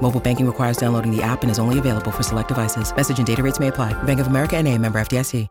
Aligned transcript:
Mobile 0.00 0.20
banking 0.20 0.46
requires 0.46 0.78
downloading 0.78 1.14
the 1.14 1.22
app 1.22 1.42
and 1.42 1.50
is 1.50 1.58
only 1.58 1.78
available 1.78 2.10
for 2.10 2.22
select 2.22 2.48
devices. 2.48 2.94
Message 2.96 3.18
and 3.18 3.26
data 3.26 3.42
rates 3.42 3.60
may 3.60 3.68
apply. 3.68 3.92
Bank 4.04 4.20
of 4.20 4.28
America 4.28 4.56
and 4.56 4.66
a 4.66 4.78
member 4.78 4.98
FDIC. 4.98 5.48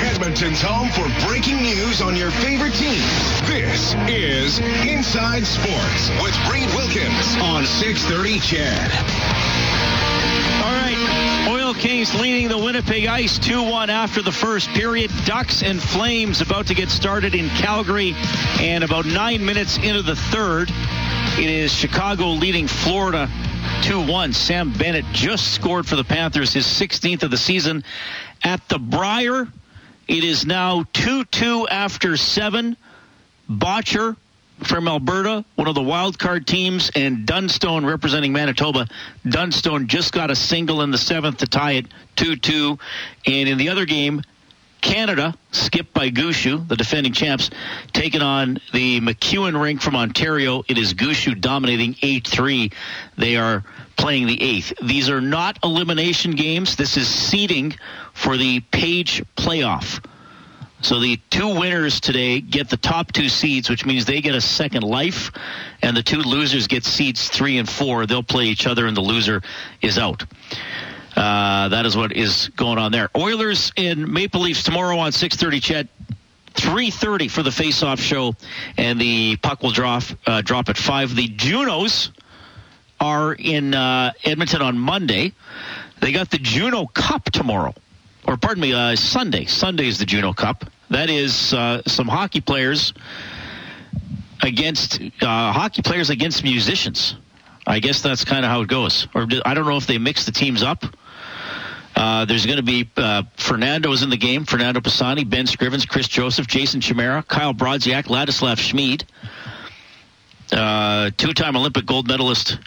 Edmonton's 0.00 0.60
home 0.62 0.88
for 0.90 1.08
breaking 1.26 1.56
news 1.62 2.00
on 2.00 2.14
your 2.14 2.30
favorite 2.30 2.74
teams. 2.74 3.02
This 3.48 3.94
is 4.08 4.58
Inside 4.86 5.46
Sports 5.46 6.10
with 6.22 6.36
Reed 6.52 6.68
Wilkins 6.76 7.36
on 7.42 7.64
630 7.64 8.38
CHED. 8.38 8.92
All 10.62 10.72
right. 10.72 11.27
Kings 11.78 12.12
leading 12.20 12.48
the 12.48 12.58
Winnipeg 12.58 13.06
Ice 13.06 13.38
2-1 13.38 13.88
after 13.88 14.20
the 14.20 14.32
first 14.32 14.68
period. 14.70 15.12
Ducks 15.24 15.62
and 15.62 15.80
Flames 15.80 16.40
about 16.40 16.66
to 16.66 16.74
get 16.74 16.88
started 16.88 17.36
in 17.36 17.48
Calgary. 17.50 18.16
And 18.58 18.82
about 18.82 19.06
nine 19.06 19.44
minutes 19.44 19.76
into 19.76 20.02
the 20.02 20.16
third, 20.16 20.70
it 21.38 21.48
is 21.48 21.72
Chicago 21.72 22.30
leading 22.30 22.66
Florida 22.66 23.28
2-1. 23.82 24.34
Sam 24.34 24.72
Bennett 24.72 25.04
just 25.12 25.54
scored 25.54 25.86
for 25.86 25.94
the 25.94 26.02
Panthers, 26.02 26.52
his 26.52 26.66
16th 26.66 27.22
of 27.22 27.30
the 27.30 27.36
season. 27.36 27.84
At 28.42 28.68
the 28.68 28.80
Brier, 28.80 29.46
it 30.08 30.24
is 30.24 30.44
now 30.44 30.82
2-2 30.82 31.66
after 31.70 32.16
seven. 32.16 32.76
Bottcher 33.48 34.16
from 34.64 34.88
Alberta, 34.88 35.44
one 35.54 35.68
of 35.68 35.74
the 35.74 35.82
wild 35.82 36.18
card 36.18 36.46
teams, 36.46 36.90
and 36.94 37.26
Dunstone 37.26 37.84
representing 37.84 38.32
Manitoba. 38.32 38.86
Dunstone 39.28 39.86
just 39.86 40.12
got 40.12 40.30
a 40.30 40.36
single 40.36 40.82
in 40.82 40.90
the 40.90 40.98
seventh 40.98 41.38
to 41.38 41.46
tie 41.46 41.72
it 41.72 41.86
2-2. 42.16 42.78
And 43.26 43.48
in 43.48 43.58
the 43.58 43.68
other 43.68 43.84
game, 43.84 44.22
Canada, 44.80 45.34
skipped 45.50 45.92
by 45.92 46.10
Gushue, 46.10 46.66
the 46.68 46.76
defending 46.76 47.12
champs, 47.12 47.50
taking 47.92 48.22
on 48.22 48.58
the 48.72 49.00
McEwen 49.00 49.60
rink 49.60 49.80
from 49.80 49.96
Ontario. 49.96 50.62
It 50.68 50.78
is 50.78 50.94
Gushue 50.94 51.40
dominating 51.40 51.94
8-3. 51.94 52.72
They 53.16 53.36
are 53.36 53.64
playing 53.96 54.26
the 54.26 54.40
eighth. 54.40 54.72
These 54.82 55.10
are 55.10 55.20
not 55.20 55.58
elimination 55.64 56.32
games. 56.32 56.76
This 56.76 56.96
is 56.96 57.08
seeding 57.08 57.74
for 58.14 58.36
the 58.36 58.60
Page 58.60 59.24
playoff. 59.36 60.04
So 60.80 61.00
the 61.00 61.16
two 61.30 61.58
winners 61.58 62.00
today 62.00 62.40
get 62.40 62.70
the 62.70 62.76
top 62.76 63.12
two 63.12 63.28
seeds, 63.28 63.68
which 63.68 63.84
means 63.84 64.04
they 64.04 64.20
get 64.20 64.34
a 64.34 64.40
second 64.40 64.84
life, 64.84 65.32
and 65.82 65.96
the 65.96 66.02
two 66.02 66.18
losers 66.18 66.68
get 66.68 66.84
seeds 66.84 67.28
three 67.28 67.58
and 67.58 67.68
four. 67.68 68.06
They'll 68.06 68.22
play 68.22 68.44
each 68.44 68.66
other, 68.66 68.86
and 68.86 68.96
the 68.96 69.00
loser 69.00 69.42
is 69.82 69.98
out. 69.98 70.24
Uh, 71.16 71.68
that 71.68 71.84
is 71.84 71.96
what 71.96 72.12
is 72.12 72.48
going 72.54 72.78
on 72.78 72.92
there. 72.92 73.10
Oilers 73.16 73.72
and 73.76 74.06
Maple 74.06 74.42
Leafs 74.42 74.62
tomorrow 74.62 74.98
on 74.98 75.12
6:30. 75.12 75.60
CHED. 75.60 75.88
3:30 76.54 77.30
for 77.30 77.44
the 77.44 77.52
face-off 77.52 78.00
show, 78.00 78.34
and 78.76 79.00
the 79.00 79.36
puck 79.36 79.62
will 79.62 79.70
drop 79.70 80.02
uh, 80.26 80.40
drop 80.42 80.68
at 80.68 80.76
five. 80.76 81.14
The 81.14 81.28
Junos 81.28 82.10
are 83.00 83.32
in 83.34 83.74
uh, 83.74 84.12
Edmonton 84.24 84.62
on 84.62 84.76
Monday. 84.76 85.34
They 86.00 86.10
got 86.10 86.30
the 86.30 86.38
Juno 86.38 86.86
Cup 86.86 87.24
tomorrow 87.30 87.74
or 88.28 88.36
pardon 88.36 88.60
me, 88.60 88.74
uh, 88.74 88.94
Sunday. 88.94 89.46
Sunday 89.46 89.88
is 89.88 89.98
the 89.98 90.04
Juno 90.04 90.34
Cup. 90.34 90.66
That 90.90 91.08
is 91.08 91.54
uh, 91.54 91.82
some 91.86 92.06
hockey 92.06 92.42
players 92.42 92.92
against 94.42 95.00
uh, 95.22 95.52
hockey 95.52 95.80
players 95.80 96.10
against 96.10 96.44
musicians. 96.44 97.16
I 97.66 97.80
guess 97.80 98.02
that's 98.02 98.24
kind 98.24 98.44
of 98.44 98.50
how 98.50 98.60
it 98.60 98.68
goes. 98.68 99.08
Or 99.14 99.26
I 99.46 99.54
don't 99.54 99.66
know 99.66 99.78
if 99.78 99.86
they 99.86 99.96
mix 99.96 100.26
the 100.26 100.32
teams 100.32 100.62
up. 100.62 100.84
Uh, 101.96 102.26
there's 102.26 102.44
going 102.44 102.58
to 102.58 102.62
be 102.62 102.88
uh, 102.98 103.22
Fernando 103.36 103.92
is 103.92 104.02
in 104.02 104.10
the 104.10 104.16
game. 104.16 104.44
Fernando 104.44 104.80
Pisani, 104.80 105.24
Ben 105.24 105.46
Scrivens, 105.46 105.88
Chris 105.88 106.06
Joseph, 106.06 106.46
Jason 106.46 106.82
Chimera, 106.82 107.22
Kyle 107.22 107.54
Brodziak, 107.54 108.04
Ladislav 108.04 108.56
Smid, 108.56 109.04
uh, 110.52 111.10
two-time 111.16 111.56
Olympic 111.56 111.86
gold 111.86 112.06
medalist 112.06 112.58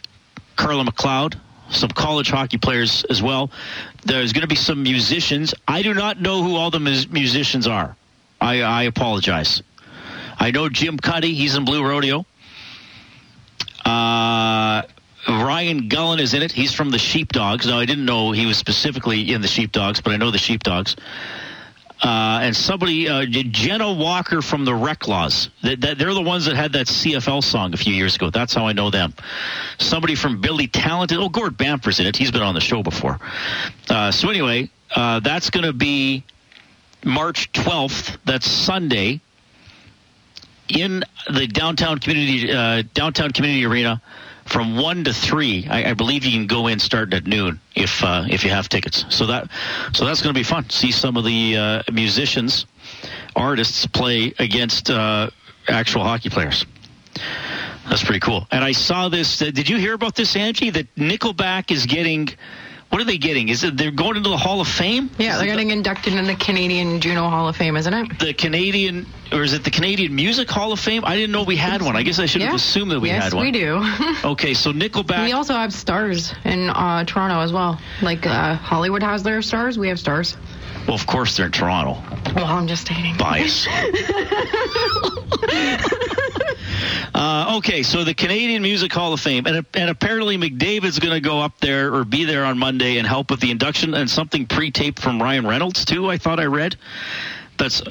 Carla 0.56 0.84
MacLeod, 0.84 1.40
some 1.72 1.90
college 1.90 2.30
hockey 2.30 2.58
players 2.58 3.04
as 3.10 3.22
well. 3.22 3.52
There's 4.04 4.34
going 4.34 4.42
to 4.42 4.48
be 4.48 4.56
some 4.56 4.84
musicians. 4.84 5.54
I 5.68 5.82
do 5.82 5.94
not 5.94 6.20
know 6.22 6.44
who 6.44 6.56
all 6.56 6.72
the 6.72 6.80
mus- 6.80 7.10
musicians 7.10 7.68
are. 7.68 7.96
I, 8.40 8.62
I 8.62 8.84
apologize. 8.84 9.62
I 10.40 10.52
know 10.52 10.70
Jim 10.70 10.98
Cuddy. 10.98 11.34
He's 11.34 11.56
in 11.56 11.66
Blue 11.66 11.84
Rodeo. 11.84 12.26
Uh, 13.86 14.84
Ryan 15.28 15.88
Gullen 15.88 16.20
is 16.20 16.34
in 16.34 16.42
it. 16.42 16.52
He's 16.52 16.74
from 16.74 16.90
the 16.90 16.98
Sheepdogs. 16.98 17.68
Now, 17.68 17.80
I 17.80 17.86
didn't 17.86 18.06
know 18.06 18.32
he 18.32 18.46
was 18.46 18.58
specifically 18.58 19.32
in 19.32 19.42
the 19.42 19.48
Sheepdogs, 19.48 20.02
but 20.02 20.14
I 20.14 20.18
know 20.18 20.32
the 20.32 20.38
Sheepdogs. 20.38 20.96
Uh, 22.02 22.40
and 22.42 22.56
somebody, 22.56 23.08
uh, 23.08 23.26
Jenna 23.26 23.94
Walker 23.94 24.42
from 24.42 24.66
the 24.66 24.72
Reklaws. 24.72 25.50
That, 25.62 26.00
they're 26.00 26.14
the 26.14 26.22
ones 26.22 26.46
that 26.46 26.56
had 26.56 26.74
that 26.74 26.88
CFL 26.88 27.44
song 27.44 27.76
a 27.76 27.78
few 27.78 27.94
years 27.94 28.16
ago. 28.16 28.32
That's 28.32 28.56
how 28.56 28.66
I 28.66 28.74
know 28.74 28.90
them. 28.90 29.14
Somebody 29.78 30.16
from 30.16 30.42
Billy 30.42 30.68
Talented. 30.68 31.20
Oh, 31.20 31.30
Gord 31.30 31.58
Bamford's 31.58 32.00
in 32.00 32.08
it. 32.08 32.16
He's 32.16 32.32
been 32.32 32.42
on 32.42 32.56
the 32.56 32.62
show 32.62 32.82
before. 32.82 33.20
Uh, 33.88 34.12
so 34.12 34.30
anyway, 34.30 34.70
uh, 34.96 35.20
that's 35.20 35.52
going 35.52 35.66
to 35.66 35.74
be 35.74 36.24
March 37.06 37.52
12th. 37.52 38.18
That's 38.26 38.48
Sunday 38.48 39.22
in 40.70 41.04
the 41.32 41.48
downtown 41.48 42.00
community 42.00 42.52
uh, 42.52 42.84
downtown 42.94 43.32
community 43.32 43.66
arena 43.66 44.02
from 44.52 44.76
one 44.76 45.06
to 45.06 45.14
three. 45.14 45.66
I, 45.70 45.92
I, 45.92 45.94
believe 45.94 46.26
you 46.26 46.32
can 46.32 46.46
go 46.46 46.68
in 46.68 46.80
starting 46.80 47.16
at 47.18 47.26
noon 47.26 47.60
if 47.74 48.04
uh, 48.04 48.26
if 48.30 48.44
you 48.44 48.50
have 48.50 48.68
tickets. 48.68 49.06
So 49.10 49.26
that 49.28 49.50
so 49.94 50.06
that's 50.06 50.22
going 50.22 50.34
to 50.34 50.40
be 50.40 50.44
fun. 50.44 50.70
See 50.70 50.92
some 50.92 51.16
of 51.16 51.24
the 51.24 51.58
uh, 51.58 51.84
musicians, 51.92 52.66
artists 53.36 53.86
play 53.88 54.34
against 54.40 54.90
uh, 54.90 55.30
actual 55.70 56.04
hockey 56.04 56.30
players. 56.30 56.66
That's 57.90 58.04
pretty 58.04 58.20
cool. 58.20 58.46
And 58.52 58.64
I 58.64 58.74
saw 58.74 59.10
this. 59.10 59.42
Uh, 59.42 59.52
did 59.52 59.70
you 59.70 59.78
hear 59.78 59.94
about 59.94 60.16
this, 60.16 60.36
Angie? 60.36 60.70
That 60.70 60.94
Nickelback 60.96 61.72
is 61.72 61.86
getting. 61.86 62.30
What 62.92 63.02
are 63.02 63.06
they 63.06 63.18
getting? 63.18 63.48
Is 63.48 63.64
it 63.64 63.78
they're 63.78 63.90
going 63.90 64.18
into 64.18 64.30
the 64.30 64.36
Hall 64.38 64.60
of 64.60 64.68
Fame? 64.68 65.10
Yeah, 65.18 65.38
they're 65.38 65.46
getting 65.48 65.72
inducted 65.72 66.14
in 66.14 66.26
the 66.26 66.36
Canadian 66.36 67.00
Juno 67.00 67.30
Hall 67.30 67.48
of 67.48 67.56
Fame, 67.56 67.78
isn't 67.78 67.94
it? 67.94 68.20
The 68.20 68.34
Canadian, 68.34 69.06
or 69.32 69.44
is 69.44 69.54
it 69.54 69.64
the 69.64 69.72
Canadian 69.72 70.14
Music 70.14 70.50
Hall 70.50 70.74
of 70.74 70.80
Fame? 70.80 71.06
I 71.06 71.16
didn't 71.16 71.32
know 71.32 71.44
we 71.44 71.56
had 71.56 71.82
one. 71.82 71.96
I 71.96 72.04
guess 72.04 72.20
I 72.20 72.26
should 72.26 72.42
have 72.42 72.54
assumed 72.54 72.92
that 72.92 73.00
we 73.00 73.08
yes, 73.08 73.24
had 73.24 73.34
one. 73.34 73.46
we 73.46 73.52
do. 73.52 73.82
Okay, 74.26 74.54
so 74.54 74.74
Nickelback. 74.74 75.24
we 75.24 75.32
also 75.32 75.54
have 75.54 75.72
stars 75.74 76.34
in 76.44 76.70
uh, 76.70 77.06
Toronto 77.06 77.40
as 77.40 77.54
well. 77.54 77.80
Like 78.02 78.28
uh, 78.28 78.56
Hollywood 78.56 79.04
has 79.04 79.24
their 79.24 79.42
stars, 79.42 79.78
we 79.80 79.88
have 79.88 79.98
stars. 80.00 80.36
well, 80.86 80.96
of 80.96 81.08
course 81.08 81.38
they're 81.38 81.46
in 81.46 81.52
Toronto. 81.54 81.98
Well, 82.36 82.46
I'm 82.46 82.68
just 82.68 82.86
stating. 82.86 83.16
Bias. 83.18 83.68
Uh, 87.14 87.56
okay, 87.58 87.84
so 87.84 88.04
the 88.04 88.14
Canadian 88.14 88.62
Music 88.62 88.92
Hall 88.92 89.14
of 89.14 89.20
Fame, 89.20 89.46
and, 89.46 89.66
and 89.74 89.90
apparently 89.90 90.38
McDavid's 90.38 91.00
going 91.00 91.14
to 91.14 91.22
go 91.22 91.40
up 91.40 91.60
there 91.60 91.94
or 91.94 92.04
be 92.04 92.26
there 92.26 92.46
on 92.46 92.58
Monday 92.58 92.98
and 92.98 93.08
help 93.08 93.32
with 93.32 93.40
the 93.40 93.52
induction, 93.52 93.94
and 93.94 94.10
something 94.10 94.46
pre-taped 94.46 95.00
from 95.00 95.22
Ryan 95.22 95.46
Reynolds 95.46 95.86
too. 95.86 96.10
I 96.10 96.18
thought 96.18 96.40
I 96.40 96.46
read. 96.46 96.76
That's 97.58 97.82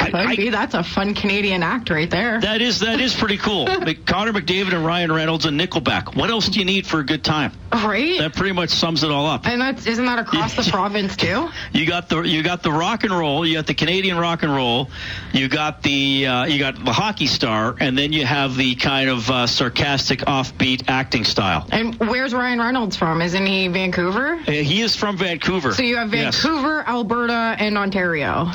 I, 0.00 0.06
Could 0.06 0.14
I- 0.16 0.36
be. 0.36 0.50
That's 0.50 0.74
a 0.74 0.82
fun 0.82 1.14
Canadian 1.14 1.62
act 1.62 1.90
right 1.90 2.10
there. 2.10 2.40
that 2.40 2.60
is 2.60 2.80
that 2.80 3.00
is 3.00 3.14
pretty 3.14 3.36
cool. 3.36 3.66
Connor 4.06 4.32
McDavid 4.32 4.72
and 4.74 4.84
Ryan 4.84 5.12
Reynolds 5.12 5.44
and 5.46 5.58
Nickelback. 5.60 6.16
What 6.16 6.28
else 6.28 6.48
do 6.48 6.58
you 6.58 6.64
need 6.64 6.86
for 6.88 6.98
a 6.98 7.04
good 7.04 7.22
time? 7.22 7.52
right? 7.72 8.18
That 8.18 8.34
pretty 8.34 8.52
much 8.52 8.70
sums 8.70 9.02
it 9.04 9.10
all 9.10 9.26
up. 9.26 9.46
and 9.46 9.60
that's 9.60 9.86
isn't 9.86 10.04
that 10.06 10.18
across 10.18 10.54
the 10.56 10.62
province 10.70 11.14
too? 11.16 11.48
You 11.72 11.86
got 11.86 12.08
the 12.08 12.22
you 12.22 12.42
got 12.42 12.62
the 12.64 12.72
rock 12.72 13.04
and 13.04 13.12
roll, 13.12 13.46
you 13.46 13.54
got 13.54 13.66
the 13.66 13.74
Canadian 13.74 14.18
rock 14.18 14.42
and 14.42 14.52
roll, 14.52 14.90
you 15.32 15.48
got 15.48 15.82
the 15.84 16.26
uh, 16.26 16.44
you 16.46 16.58
got 16.58 16.84
the 16.84 16.92
hockey 16.92 17.26
star, 17.28 17.76
and 17.78 17.96
then 17.96 18.12
you 18.12 18.26
have 18.26 18.56
the 18.56 18.74
kind 18.74 19.08
of 19.08 19.30
uh, 19.30 19.46
sarcastic, 19.46 20.20
offbeat 20.20 20.88
acting 20.88 21.22
style. 21.24 21.66
And 21.70 21.94
where's 22.00 22.34
Ryan 22.34 22.58
Reynolds 22.58 22.96
from? 22.96 23.22
Isn't 23.22 23.46
he 23.46 23.68
Vancouver? 23.68 24.34
Uh, 24.34 24.50
He 24.50 24.80
is 24.82 24.96
from 24.96 25.16
Vancouver. 25.16 25.72
So 25.72 25.82
you 25.84 25.96
have 25.96 26.12
Yes. 26.12 26.42
Vancouver, 26.42 26.82
Alberta, 26.88 27.54
and 27.58 27.78
Ontario 27.78 28.50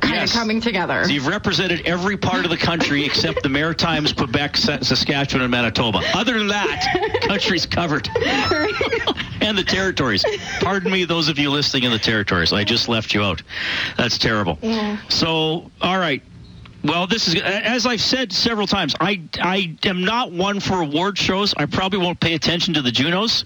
kind 0.00 0.14
Yes. 0.14 0.30
of 0.30 0.38
coming 0.38 0.60
together. 0.60 1.04
So 1.04 1.10
you've 1.10 1.26
represented 1.26 1.82
every 1.86 2.16
part 2.16 2.44
of 2.44 2.50
the 2.50 2.56
country 2.56 3.04
except 3.04 3.42
the 3.42 3.48
Maritimes, 3.48 4.12
Quebec, 4.12 4.56
Saskatchewan, 4.56 5.42
and 5.42 5.50
Manitoba. 5.50 6.00
Other 6.14 6.38
than 6.38 6.48
that, 6.48 7.20
country's 7.22 7.66
covered. 7.66 8.08
and 9.40 9.56
the 9.56 9.64
territories. 9.66 10.24
Pardon 10.60 10.90
me, 10.92 11.04
those 11.04 11.28
of 11.28 11.38
you 11.38 11.50
listening 11.50 11.84
in 11.84 11.90
the 11.92 11.98
territories. 11.98 12.52
I 12.52 12.64
just 12.64 12.88
left 12.88 13.14
you 13.14 13.22
out. 13.22 13.42
That's 13.96 14.18
terrible. 14.18 14.58
So, 15.08 15.70
all 15.80 15.98
right. 15.98 16.22
Well, 16.84 17.06
this 17.08 17.26
is 17.26 17.34
as 17.42 17.84
I've 17.84 18.00
said 18.00 18.32
several 18.32 18.66
times. 18.68 18.94
I 19.00 19.20
I 19.40 19.76
am 19.84 20.04
not 20.04 20.30
one 20.30 20.60
for 20.60 20.82
award 20.82 21.18
shows. 21.18 21.52
I 21.56 21.66
probably 21.66 21.98
won't 21.98 22.20
pay 22.20 22.34
attention 22.34 22.74
to 22.74 22.82
the 22.82 22.92
Junos. 22.92 23.44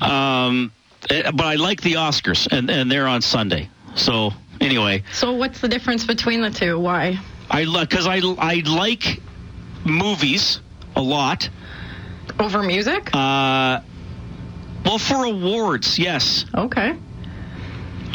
Um, 0.00 0.72
eh, 1.10 1.30
but 1.30 1.46
I 1.46 1.54
like 1.54 1.80
the 1.82 1.94
Oscars, 1.94 2.48
and 2.50 2.70
and 2.70 2.90
they're 2.90 3.06
on 3.06 3.22
Sunday. 3.22 3.68
So 3.94 4.32
anyway, 4.60 5.02
So 5.12 5.32
what's 5.32 5.60
the 5.60 5.68
difference 5.68 6.04
between 6.06 6.40
the 6.40 6.50
two? 6.50 6.78
Why? 6.78 7.18
I 7.50 7.64
like 7.64 7.90
because 7.90 8.06
I 8.06 8.20
I 8.38 8.62
like 8.66 9.20
movies 9.84 10.60
a 10.96 11.02
lot. 11.02 11.48
Over 12.38 12.62
music? 12.62 13.10
Uh, 13.14 13.80
well, 14.84 14.98
for 14.98 15.24
awards, 15.24 15.98
yes. 15.98 16.44
Okay. 16.54 16.96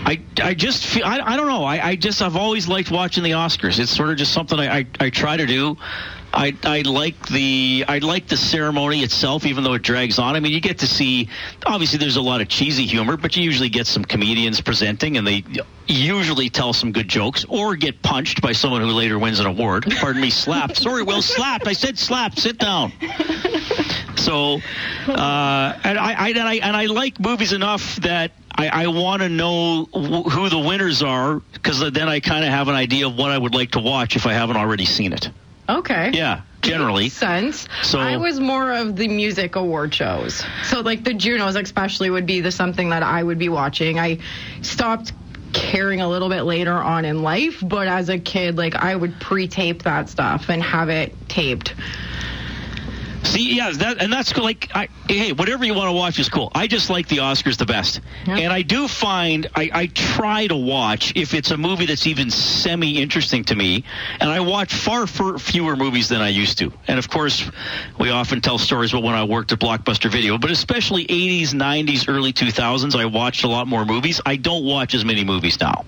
I, 0.05 0.21
I 0.41 0.53
just 0.53 0.85
feel 0.85 1.05
I, 1.05 1.19
I 1.19 1.37
don't 1.37 1.47
know 1.47 1.63
I, 1.63 1.87
I 1.89 1.95
just 1.95 2.21
I've 2.21 2.35
always 2.35 2.67
liked 2.67 2.91
watching 2.91 3.23
the 3.23 3.31
Oscars. 3.31 3.79
It's 3.79 3.91
sort 3.95 4.09
of 4.09 4.17
just 4.17 4.33
something 4.33 4.59
I, 4.59 4.79
I, 4.79 4.85
I 4.99 5.09
try 5.09 5.37
to 5.37 5.45
do. 5.45 5.77
I, 6.33 6.57
I 6.63 6.81
like 6.81 7.27
the 7.27 7.85
I 7.87 7.99
like 7.99 8.27
the 8.27 8.37
ceremony 8.37 9.03
itself, 9.03 9.45
even 9.45 9.63
though 9.63 9.73
it 9.73 9.83
drags 9.83 10.17
on. 10.17 10.35
I 10.35 10.39
mean, 10.39 10.51
you 10.51 10.59
get 10.59 10.79
to 10.79 10.87
see 10.87 11.29
obviously 11.65 11.99
there's 11.99 12.15
a 12.15 12.21
lot 12.21 12.41
of 12.41 12.47
cheesy 12.49 12.85
humor, 12.85 13.17
but 13.17 13.35
you 13.35 13.43
usually 13.43 13.69
get 13.69 13.85
some 13.85 14.03
comedians 14.03 14.59
presenting, 14.59 15.17
and 15.17 15.27
they 15.27 15.43
usually 15.85 16.49
tell 16.49 16.73
some 16.73 16.91
good 16.91 17.07
jokes 17.07 17.45
or 17.49 17.75
get 17.75 18.01
punched 18.01 18.41
by 18.41 18.51
someone 18.51 18.81
who 18.81 18.87
later 18.87 19.19
wins 19.19 19.39
an 19.39 19.45
award. 19.45 19.85
Pardon 19.99 20.21
me, 20.21 20.31
slapped. 20.31 20.77
Sorry, 20.77 21.03
Will, 21.03 21.21
slapped. 21.21 21.67
I 21.67 21.73
said 21.73 21.99
slapped. 21.99 22.39
Sit 22.39 22.57
down. 22.57 22.91
So, 24.15 24.61
uh, 25.07 25.79
and 25.83 25.99
I, 25.99 26.13
I 26.17 26.29
and 26.29 26.39
I 26.39 26.53
and 26.55 26.75
I 26.75 26.85
like 26.85 27.19
movies 27.19 27.53
enough 27.53 27.97
that 27.97 28.31
I, 28.55 28.85
I 28.85 28.87
want 28.87 29.21
to 29.21 29.29
know 29.29 29.85
wh- 29.85 30.31
who 30.31 30.49
the 30.49 30.59
winners 30.59 31.03
are 31.03 31.41
because 31.53 31.79
then 31.91 32.09
I 32.09 32.19
kind 32.21 32.43
of 32.43 32.49
have 32.51 32.69
an 32.69 32.75
idea 32.75 33.07
of 33.07 33.17
what 33.17 33.31
I 33.31 33.37
would 33.37 33.53
like 33.53 33.71
to 33.71 33.79
watch 33.79 34.15
if 34.15 34.25
I 34.25 34.33
haven't 34.33 34.57
already 34.57 34.85
seen 34.85 35.13
it. 35.13 35.29
Okay. 35.69 36.11
Yeah, 36.13 36.41
generally. 36.61 37.03
Makes 37.03 37.15
sense. 37.15 37.67
So- 37.83 37.99
I 37.99 38.17
was 38.17 38.39
more 38.39 38.71
of 38.73 38.95
the 38.95 39.07
music 39.07 39.55
award 39.55 39.93
shows. 39.93 40.43
So 40.63 40.81
like 40.81 41.03
the 41.03 41.13
Junos 41.13 41.55
especially 41.55 42.09
would 42.09 42.25
be 42.25 42.41
the 42.41 42.51
something 42.51 42.89
that 42.89 43.03
I 43.03 43.23
would 43.23 43.39
be 43.39 43.49
watching. 43.49 43.99
I 43.99 44.19
stopped 44.61 45.13
caring 45.53 46.01
a 46.01 46.09
little 46.09 46.29
bit 46.29 46.43
later 46.43 46.73
on 46.73 47.05
in 47.05 47.21
life, 47.21 47.59
but 47.61 47.87
as 47.87 48.09
a 48.09 48.17
kid 48.17 48.57
like 48.57 48.75
I 48.75 48.95
would 48.95 49.19
pre-tape 49.19 49.83
that 49.83 50.09
stuff 50.09 50.49
and 50.49 50.61
have 50.63 50.89
it 50.89 51.15
taped. 51.29 51.75
See, 53.23 53.55
yeah, 53.55 53.71
that 53.71 54.01
and 54.01 54.11
that's. 54.11 54.35
Like, 54.37 54.69
I, 54.75 54.89
hey, 55.07 55.31
whatever 55.31 55.63
you 55.63 55.73
want 55.73 55.87
to 55.87 55.93
watch 55.93 56.19
is 56.19 56.27
cool. 56.29 56.51
I 56.53 56.67
just 56.67 56.89
like 56.89 57.07
the 57.07 57.17
Oscars 57.17 57.57
the 57.57 57.65
best, 57.65 58.01
Yeah. 58.27 58.37
and 58.37 58.51
I 58.53 58.61
do 58.61 58.87
find 58.87 59.47
I, 59.55 59.69
I 59.73 59.85
try 59.87 60.47
to 60.47 60.55
watch 60.55 61.13
if 61.15 61.33
it's 61.33 61.51
a 61.51 61.57
movie 61.57 61.85
that's 61.85 62.05
even 62.07 62.29
semi 62.29 63.01
interesting 63.01 63.43
to 63.45 63.55
me, 63.55 63.83
and 64.19 64.29
I 64.29 64.39
watch 64.41 64.73
far 64.73 65.07
fewer 65.07 65.75
movies 65.75 66.09
than 66.09 66.21
I 66.21 66.29
used 66.29 66.57
to. 66.59 66.71
And 66.87 66.99
of 66.99 67.09
course, 67.09 67.49
we 67.99 68.09
often 68.09 68.41
tell 68.41 68.57
stories 68.57 68.91
about 68.91 69.03
when 69.03 69.15
I 69.15 69.23
worked 69.23 69.51
at 69.51 69.59
Blockbuster 69.59 70.11
Video, 70.11 70.37
but 70.37 70.51
especially 70.51 71.05
80s, 71.05 71.49
90s, 71.49 72.05
early 72.07 72.33
2000s, 72.33 72.95
I 72.95 73.05
watched 73.05 73.43
a 73.43 73.47
lot 73.47 73.67
more 73.67 73.85
movies. 73.85 74.19
I 74.25 74.35
don't 74.35 74.65
watch 74.65 74.93
as 74.95 75.05
many 75.05 75.23
movies 75.23 75.59
now. 75.59 75.85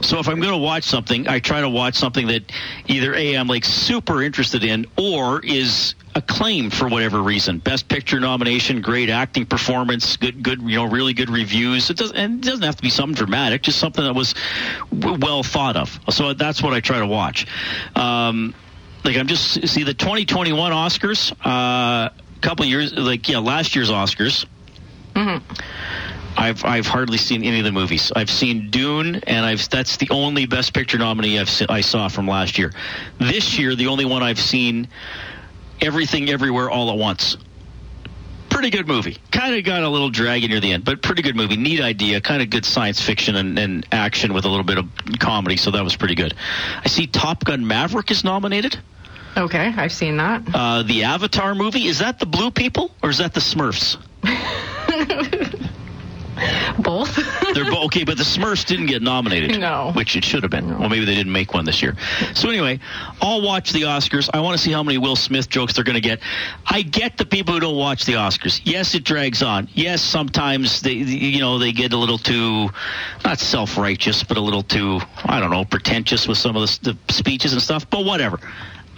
So 0.00 0.18
if 0.18 0.28
I'm 0.28 0.40
going 0.40 0.52
to 0.52 0.58
watch 0.58 0.84
something, 0.84 1.28
I 1.28 1.40
try 1.40 1.60
to 1.60 1.68
watch 1.68 1.94
something 1.96 2.26
that 2.28 2.50
either 2.86 3.14
a 3.14 3.34
I'm 3.36 3.48
like 3.48 3.64
super 3.64 4.22
interested 4.22 4.64
in 4.64 4.86
or 4.96 5.44
is 5.44 5.94
acclaimed 6.14 6.72
for 6.72 6.88
whatever 6.88 7.22
reason. 7.22 7.58
Best 7.58 7.88
Picture 7.88 8.20
nomination, 8.20 8.80
great 8.80 9.10
acting 9.10 9.46
performance, 9.46 10.16
good, 10.16 10.42
good, 10.42 10.60
you 10.62 10.76
know, 10.76 10.84
really 10.84 11.12
good 11.12 11.30
reviews. 11.30 11.90
It 11.90 11.96
doesn't, 11.96 12.16
and 12.16 12.44
it 12.44 12.48
doesn't 12.48 12.62
have 12.62 12.76
to 12.76 12.82
be 12.82 12.90
something 12.90 13.14
dramatic, 13.14 13.62
just 13.62 13.78
something 13.78 14.04
that 14.04 14.14
was 14.14 14.34
w- 14.96 15.18
well 15.20 15.42
thought 15.42 15.76
of. 15.76 15.98
So 16.10 16.32
that's 16.34 16.62
what 16.62 16.72
I 16.72 16.80
try 16.80 16.98
to 16.98 17.06
watch. 17.06 17.46
Um, 17.96 18.54
like 19.04 19.16
I'm 19.16 19.26
just 19.26 19.68
see 19.68 19.82
the 19.82 19.94
2021 19.94 20.72
Oscars. 20.72 21.32
Uh, 21.44 22.08
a 22.08 22.40
couple 22.40 22.64
years, 22.64 22.92
like 22.94 23.28
yeah, 23.28 23.38
last 23.38 23.76
year's 23.76 23.90
Oscars. 23.90 24.46
Hmm. 25.14 25.38
I've 26.36 26.64
I've 26.64 26.86
hardly 26.86 27.18
seen 27.18 27.44
any 27.44 27.58
of 27.58 27.64
the 27.64 27.72
movies. 27.72 28.10
I've 28.14 28.30
seen 28.30 28.70
Dune, 28.70 29.16
and 29.26 29.46
I've 29.46 29.68
that's 29.68 29.98
the 29.98 30.08
only 30.10 30.46
Best 30.46 30.74
Picture 30.74 30.98
nominee 30.98 31.38
I've 31.38 31.50
se- 31.50 31.66
I 31.68 31.80
saw 31.80 32.08
from 32.08 32.26
last 32.26 32.58
year. 32.58 32.72
This 33.18 33.58
year, 33.58 33.74
the 33.76 33.86
only 33.86 34.04
one 34.04 34.22
I've 34.22 34.40
seen, 34.40 34.88
Everything 35.80 36.30
Everywhere 36.30 36.70
All 36.70 36.90
at 36.90 36.98
Once. 36.98 37.36
Pretty 38.50 38.70
good 38.70 38.86
movie. 38.86 39.18
Kind 39.32 39.56
of 39.56 39.64
got 39.64 39.82
a 39.82 39.88
little 39.88 40.10
draggy 40.10 40.46
near 40.46 40.60
the 40.60 40.72
end, 40.72 40.84
but 40.84 41.02
pretty 41.02 41.22
good 41.22 41.34
movie. 41.34 41.56
Neat 41.56 41.80
idea. 41.80 42.20
Kind 42.20 42.40
of 42.40 42.50
good 42.50 42.64
science 42.64 43.02
fiction 43.02 43.34
and, 43.34 43.58
and 43.58 43.86
action 43.90 44.32
with 44.32 44.44
a 44.44 44.48
little 44.48 44.64
bit 44.64 44.78
of 44.78 44.86
comedy. 45.18 45.56
So 45.56 45.72
that 45.72 45.82
was 45.82 45.96
pretty 45.96 46.14
good. 46.14 46.34
I 46.84 46.88
see 46.88 47.06
Top 47.06 47.44
Gun 47.44 47.66
Maverick 47.66 48.10
is 48.10 48.22
nominated. 48.22 48.78
Okay, 49.36 49.72
I've 49.76 49.92
seen 49.92 50.16
that. 50.18 50.42
Uh, 50.54 50.84
the 50.84 51.02
Avatar 51.02 51.56
movie 51.56 51.86
is 51.86 51.98
that 51.98 52.20
the 52.20 52.26
Blue 52.26 52.52
People 52.52 52.92
or 53.02 53.10
is 53.10 53.18
that 53.18 53.34
the 53.34 53.40
Smurfs? 53.40 53.96
Both. 56.78 57.16
They're 57.54 57.64
both 57.64 57.84
okay, 57.84 58.04
but 58.04 58.16
the 58.16 58.24
Smurfs 58.24 58.64
didn't 58.64 58.86
get 58.86 59.02
nominated. 59.02 59.60
No. 59.60 59.92
Which 59.94 60.16
it 60.16 60.24
should 60.24 60.42
have 60.42 60.50
been. 60.50 60.78
Well, 60.78 60.88
maybe 60.88 61.04
they 61.04 61.14
didn't 61.14 61.32
make 61.32 61.54
one 61.54 61.64
this 61.64 61.82
year. 61.82 61.96
So 62.34 62.48
anyway, 62.48 62.80
I'll 63.20 63.42
watch 63.42 63.72
the 63.72 63.82
Oscars. 63.82 64.28
I 64.32 64.40
want 64.40 64.56
to 64.56 64.62
see 64.62 64.72
how 64.72 64.82
many 64.82 64.98
Will 64.98 65.16
Smith 65.16 65.48
jokes 65.48 65.74
they're 65.74 65.84
going 65.84 65.94
to 65.94 66.00
get. 66.00 66.20
I 66.66 66.82
get 66.82 67.16
the 67.16 67.26
people 67.26 67.54
who 67.54 67.60
don't 67.60 67.76
watch 67.76 68.04
the 68.04 68.14
Oscars. 68.14 68.60
Yes, 68.64 68.94
it 68.94 69.04
drags 69.04 69.42
on. 69.42 69.68
Yes, 69.74 70.02
sometimes 70.02 70.80
they, 70.80 70.92
you 70.92 71.40
know, 71.40 71.58
they 71.58 71.72
get 71.72 71.92
a 71.92 71.96
little 71.96 72.18
too, 72.18 72.70
not 73.24 73.38
self-righteous, 73.38 74.24
but 74.24 74.36
a 74.36 74.40
little 74.40 74.62
too, 74.62 75.00
I 75.24 75.40
don't 75.40 75.50
know, 75.50 75.64
pretentious 75.64 76.26
with 76.26 76.38
some 76.38 76.56
of 76.56 76.62
the, 76.62 76.96
the 77.06 77.12
speeches 77.12 77.52
and 77.52 77.62
stuff. 77.62 77.88
But 77.88 78.04
whatever. 78.04 78.38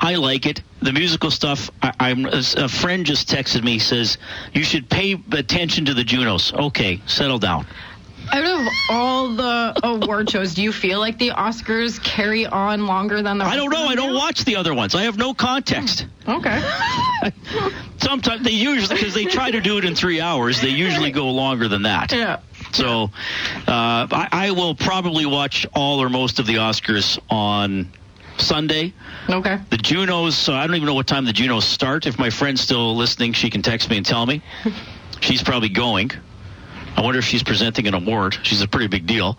I 0.00 0.16
like 0.16 0.46
it. 0.46 0.62
The 0.82 0.92
musical 0.92 1.30
stuff. 1.30 1.70
I, 1.82 1.92
I'm 2.00 2.26
a 2.26 2.68
friend 2.68 3.06
just 3.06 3.28
texted 3.28 3.64
me 3.64 3.78
says 3.78 4.18
you 4.52 4.62
should 4.62 4.88
pay 4.88 5.20
attention 5.32 5.86
to 5.86 5.94
the 5.94 6.04
Junos. 6.04 6.52
Okay, 6.52 7.00
settle 7.06 7.38
down. 7.38 7.66
Out 8.32 8.44
of 8.44 8.66
all 8.90 9.28
the 9.28 9.78
award 9.84 10.28
shows, 10.28 10.54
do 10.54 10.62
you 10.62 10.72
feel 10.72 10.98
like 10.98 11.16
the 11.18 11.30
Oscars 11.30 12.02
carry 12.02 12.44
on 12.44 12.86
longer 12.86 13.22
than 13.22 13.38
the 13.38 13.44
I 13.44 13.54
don't 13.54 13.70
know. 13.70 13.86
I 13.86 13.94
don't 13.94 14.10
do? 14.10 14.16
watch 14.16 14.44
the 14.44 14.56
other 14.56 14.74
ones. 14.74 14.96
I 14.96 15.02
have 15.02 15.16
no 15.16 15.32
context. 15.32 16.06
Okay. 16.26 16.60
Sometimes 17.98 18.42
they 18.42 18.50
usually 18.50 18.96
because 18.96 19.14
they 19.14 19.26
try 19.26 19.50
to 19.50 19.60
do 19.60 19.78
it 19.78 19.84
in 19.84 19.94
three 19.94 20.20
hours. 20.20 20.60
They 20.60 20.70
usually 20.70 21.12
go 21.12 21.30
longer 21.30 21.68
than 21.68 21.82
that. 21.82 22.12
Yeah. 22.12 22.40
So 22.72 23.04
uh, 23.68 24.06
I, 24.10 24.28
I 24.32 24.50
will 24.50 24.74
probably 24.74 25.24
watch 25.24 25.64
all 25.74 26.02
or 26.02 26.08
most 26.08 26.40
of 26.40 26.46
the 26.46 26.56
Oscars 26.56 27.18
on 27.30 27.92
Sunday. 28.38 28.92
Okay. 29.28 29.58
The 29.70 29.76
Junos. 29.76 30.48
Uh, 30.48 30.54
I 30.54 30.66
don't 30.66 30.76
even 30.76 30.86
know 30.86 30.94
what 30.94 31.06
time 31.06 31.24
the 31.24 31.32
Junos 31.32 31.64
start. 31.64 32.06
If 32.06 32.18
my 32.18 32.30
friend's 32.30 32.60
still 32.60 32.96
listening, 32.96 33.32
she 33.32 33.50
can 33.50 33.62
text 33.62 33.90
me 33.90 33.96
and 33.96 34.06
tell 34.06 34.26
me. 34.26 34.42
She's 35.20 35.42
probably 35.42 35.68
going. 35.68 36.10
I 36.96 37.02
wonder 37.02 37.18
if 37.18 37.26
she's 37.26 37.42
presenting 37.42 37.86
an 37.86 37.94
award. 37.94 38.38
She's 38.42 38.62
a 38.62 38.68
pretty 38.68 38.86
big 38.86 39.06
deal. 39.06 39.36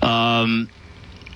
Um, 0.00 0.70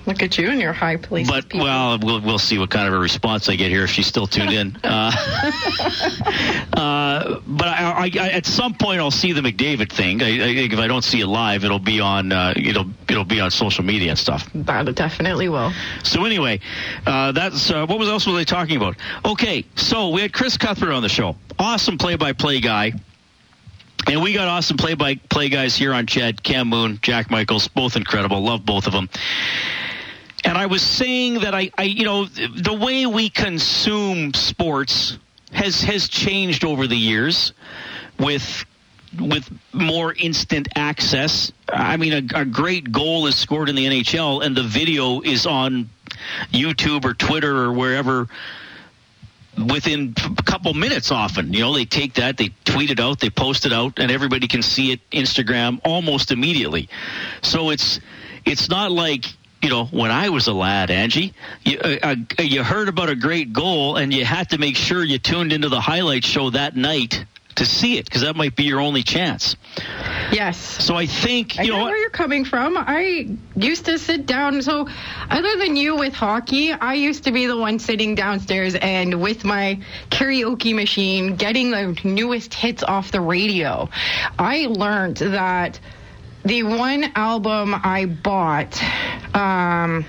Look 0.09 0.23
at 0.23 0.39
you 0.39 0.49
and 0.49 0.59
your 0.59 0.73
high 0.73 0.97
places. 0.97 1.29
but 1.29 1.49
people. 1.49 1.67
well, 1.67 1.99
we'll 1.99 2.19
we'll 2.19 2.39
see 2.39 2.57
what 2.57 2.71
kind 2.71 2.87
of 2.87 2.95
a 2.95 2.97
response 2.97 3.47
I 3.47 3.55
get 3.55 3.69
here 3.69 3.83
if 3.83 3.91
she's 3.91 4.07
still 4.07 4.25
tuned 4.25 4.51
in. 4.51 4.75
Uh, 4.89 5.11
uh, 6.73 7.39
but 7.45 7.67
I, 7.67 7.91
I, 7.91 8.11
I, 8.19 8.29
at 8.29 8.45
some 8.47 8.73
point 8.73 8.99
I'll 8.99 9.11
see 9.11 9.33
the 9.33 9.41
McDavid 9.41 9.91
thing. 9.91 10.23
I, 10.23 10.49
I, 10.49 10.55
think 10.55 10.73
if 10.73 10.79
I 10.79 10.87
don't 10.87 11.03
see 11.03 11.21
it 11.21 11.27
live, 11.27 11.63
it'll 11.63 11.77
be 11.77 11.99
on 11.99 12.31
uh, 12.31 12.53
it'll 12.55 12.85
it'll 13.07 13.23
be 13.23 13.39
on 13.39 13.51
social 13.51 13.83
media 13.83 14.09
and 14.09 14.17
stuff. 14.17 14.49
that 14.53 14.95
definitely 14.95 15.47
will. 15.47 15.71
So 16.03 16.25
anyway, 16.25 16.61
uh, 17.05 17.33
that's 17.33 17.69
uh, 17.69 17.85
what 17.85 17.99
was 17.99 18.09
else 18.09 18.25
were 18.25 18.33
they 18.33 18.45
talking 18.45 18.77
about? 18.77 18.95
Okay, 19.25 19.63
so 19.75 20.09
we 20.09 20.21
had 20.21 20.33
Chris 20.33 20.57
Cuthbert 20.57 20.91
on 20.91 21.03
the 21.03 21.09
show. 21.09 21.35
Awesome 21.59 21.99
play-by-play 21.99 22.61
guy. 22.61 22.93
And 24.07 24.23
we 24.23 24.33
got 24.33 24.47
awesome 24.47 24.77
play-by-play 24.77 25.49
guys 25.49 25.75
here 25.75 25.93
on 25.93 26.07
CHED, 26.07 26.41
Cam 26.41 26.67
Moon, 26.67 26.97
Jack 27.01 27.29
Michaels, 27.29 27.67
both 27.67 27.95
incredible. 27.95 28.41
Love 28.41 28.65
both 28.65 28.87
of 28.87 28.93
them. 28.93 29.07
And 30.43 30.57
I 30.57 30.65
was 30.67 30.81
saying 30.81 31.41
that 31.41 31.53
I, 31.53 31.71
I, 31.77 31.83
you 31.83 32.05
know, 32.05 32.25
the 32.25 32.73
way 32.73 33.05
we 33.05 33.29
consume 33.29 34.33
sports 34.33 35.17
has 35.51 35.81
has 35.81 36.07
changed 36.07 36.63
over 36.63 36.87
the 36.87 36.95
years 36.95 37.53
with 38.19 38.65
with 39.19 39.49
more 39.73 40.13
instant 40.13 40.67
access. 40.75 41.51
I 41.67 41.97
mean, 41.97 42.31
a, 42.33 42.41
a 42.41 42.45
great 42.45 42.91
goal 42.91 43.27
is 43.27 43.35
scored 43.35 43.69
in 43.69 43.75
the 43.75 43.85
NHL, 43.85 44.45
and 44.45 44.55
the 44.55 44.63
video 44.63 45.21
is 45.21 45.45
on 45.45 45.89
YouTube 46.51 47.05
or 47.05 47.13
Twitter 47.13 47.55
or 47.55 47.73
wherever 47.73 48.27
within 49.57 50.13
a 50.37 50.43
couple 50.43 50.73
minutes 50.73 51.11
often 51.11 51.51
you 51.51 51.59
know 51.59 51.73
they 51.73 51.83
take 51.83 52.13
that 52.13 52.37
they 52.37 52.49
tweet 52.63 52.91
it 52.91 52.99
out 52.99 53.19
they 53.19 53.29
post 53.29 53.65
it 53.65 53.73
out 53.73 53.99
and 53.99 54.09
everybody 54.09 54.47
can 54.47 54.61
see 54.61 54.91
it 54.91 55.01
instagram 55.09 55.81
almost 55.83 56.31
immediately 56.31 56.87
so 57.41 57.69
it's 57.69 57.99
it's 58.45 58.69
not 58.69 58.91
like 58.91 59.25
you 59.61 59.69
know 59.69 59.85
when 59.85 60.11
i 60.11 60.29
was 60.29 60.47
a 60.47 60.53
lad 60.53 60.91
angie 60.91 61.33
you, 61.63 61.79
uh, 61.79 62.15
uh, 62.37 62.41
you 62.41 62.63
heard 62.63 62.89
about 62.89 63.09
a 63.09 63.15
great 63.15 63.53
goal 63.53 63.97
and 63.97 64.13
you 64.13 64.25
had 64.25 64.49
to 64.49 64.57
make 64.57 64.75
sure 64.75 65.03
you 65.03 65.19
tuned 65.19 65.51
into 65.53 65.69
the 65.69 65.81
highlight 65.81 66.23
show 66.23 66.49
that 66.49 66.75
night 66.75 67.25
to 67.55 67.65
see 67.65 67.97
it 67.97 68.05
because 68.05 68.21
that 68.21 68.35
might 68.35 68.55
be 68.55 68.63
your 68.63 68.79
only 68.79 69.03
chance 69.03 69.55
Yes. 70.31 70.57
So 70.57 70.95
I 70.95 71.05
think 71.05 71.55
you 71.55 71.63
I 71.63 71.65
know 71.67 71.77
know 71.79 71.85
where 71.85 71.97
you're 71.97 72.09
coming 72.09 72.45
from. 72.45 72.77
I 72.77 73.35
used 73.55 73.85
to 73.85 73.97
sit 73.97 74.25
down. 74.25 74.61
So, 74.61 74.87
other 75.29 75.57
than 75.57 75.75
you 75.75 75.95
with 75.95 76.13
hockey, 76.13 76.71
I 76.71 76.93
used 76.95 77.23
to 77.23 77.31
be 77.31 77.47
the 77.47 77.57
one 77.57 77.79
sitting 77.79 78.15
downstairs 78.15 78.75
and 78.75 79.21
with 79.21 79.43
my 79.43 79.79
karaoke 80.09 80.75
machine 80.75 81.35
getting 81.35 81.71
the 81.71 81.99
newest 82.03 82.53
hits 82.53 82.83
off 82.83 83.11
the 83.11 83.21
radio. 83.21 83.89
I 84.37 84.67
learned 84.67 85.17
that 85.17 85.79
the 86.49 86.63
one 86.63 87.03
album 87.15 87.75
I 87.75 88.05
bought, 88.05 88.81
um, 89.35 90.03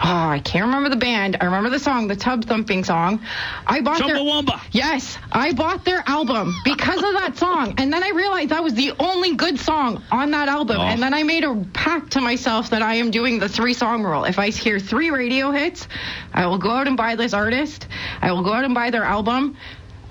Oh, 0.00 0.28
I 0.28 0.38
can't 0.38 0.66
remember 0.66 0.90
the 0.90 0.96
band. 0.96 1.38
I 1.40 1.46
remember 1.46 1.70
the 1.70 1.80
song, 1.80 2.06
the 2.06 2.14
tub 2.14 2.44
thumping 2.44 2.84
song. 2.84 3.20
I 3.66 3.80
bought 3.80 3.98
their 3.98 4.14
Chumbawamba. 4.14 4.60
Yes, 4.70 5.18
I 5.32 5.52
bought 5.52 5.84
their 5.84 6.04
album 6.06 6.54
because 6.64 6.98
of 6.98 7.12
that 7.14 7.36
song. 7.36 7.74
And 7.78 7.92
then 7.92 8.04
I 8.04 8.10
realized 8.10 8.50
that 8.50 8.62
was 8.62 8.74
the 8.74 8.92
only 9.00 9.34
good 9.34 9.58
song 9.58 10.00
on 10.12 10.30
that 10.30 10.46
album. 10.48 10.76
Oh. 10.78 10.84
And 10.84 11.02
then 11.02 11.14
I 11.14 11.24
made 11.24 11.42
a 11.42 11.66
pact 11.72 12.12
to 12.12 12.20
myself 12.20 12.70
that 12.70 12.80
I 12.80 12.94
am 12.94 13.10
doing 13.10 13.40
the 13.40 13.48
three 13.48 13.74
song 13.74 14.04
rule. 14.04 14.22
If 14.22 14.38
I 14.38 14.50
hear 14.50 14.78
three 14.78 15.10
radio 15.10 15.50
hits, 15.50 15.88
I 16.32 16.46
will 16.46 16.58
go 16.58 16.70
out 16.70 16.86
and 16.86 16.96
buy 16.96 17.16
this 17.16 17.34
artist. 17.34 17.88
I 18.22 18.30
will 18.30 18.44
go 18.44 18.52
out 18.52 18.64
and 18.64 18.74
buy 18.74 18.90
their 18.90 19.02
album 19.02 19.56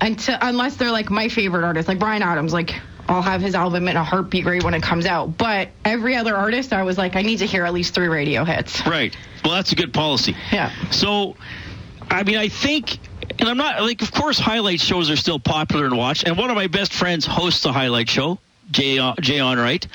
until 0.01 0.37
unless 0.41 0.75
they're 0.75 0.91
like 0.91 1.09
my 1.09 1.29
favorite 1.29 1.63
artist, 1.63 1.87
like 1.87 1.99
Bryan 1.99 2.23
Adams, 2.23 2.51
like 2.51 2.75
I'll 3.07 3.21
have 3.21 3.41
his 3.41 3.55
album 3.55 3.87
in 3.87 3.95
a 3.95 4.03
heartbeat 4.03 4.45
rate 4.45 4.63
when 4.63 4.73
it 4.73 4.83
comes 4.83 5.05
out. 5.05 5.37
But 5.37 5.69
every 5.85 6.15
other 6.15 6.35
artist, 6.35 6.73
I 6.73 6.83
was 6.83 6.97
like, 6.97 7.15
I 7.15 7.21
need 7.21 7.37
to 7.37 7.45
hear 7.45 7.65
at 7.65 7.73
least 7.73 7.93
three 7.93 8.07
radio 8.07 8.43
hits. 8.43 8.85
Right. 8.85 9.15
Well, 9.43 9.53
that's 9.53 9.71
a 9.71 9.75
good 9.75 9.93
policy. 9.93 10.35
Yeah. 10.51 10.71
So, 10.91 11.35
I 12.09 12.23
mean, 12.23 12.37
I 12.37 12.49
think, 12.49 12.99
and 13.39 13.47
I'm 13.47 13.57
not 13.57 13.81
like, 13.81 14.01
of 14.01 14.11
course, 14.11 14.37
highlight 14.39 14.81
shows 14.81 15.09
are 15.09 15.15
still 15.15 15.39
popular 15.39 15.85
and 15.85 15.97
watched. 15.97 16.27
And 16.27 16.37
one 16.37 16.49
of 16.49 16.55
my 16.55 16.67
best 16.67 16.93
friends 16.93 17.25
hosts 17.25 17.63
a 17.65 17.71
highlight 17.71 18.09
show, 18.09 18.39
Jay 18.71 18.99
uh, 18.99 19.13
Jay 19.21 19.37
Onrait. 19.37 19.87